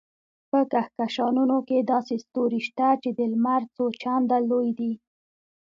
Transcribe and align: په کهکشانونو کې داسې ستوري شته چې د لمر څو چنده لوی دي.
په 0.49 0.59
کهکشانونو 0.71 1.57
کې 1.67 1.77
داسې 1.91 2.15
ستوري 2.25 2.61
شته 2.67 2.87
چې 3.03 3.09
د 3.17 3.19
لمر 3.33 3.61
څو 3.75 3.85
چنده 4.01 4.37
لوی 4.49 4.69
دي. 4.79 4.93